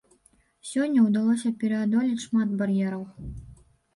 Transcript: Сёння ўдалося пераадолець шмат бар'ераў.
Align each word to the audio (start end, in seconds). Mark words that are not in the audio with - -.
Сёння 0.69 1.03
ўдалося 1.09 1.51
пераадолець 1.59 2.23
шмат 2.25 2.57
бар'ераў. 2.61 3.03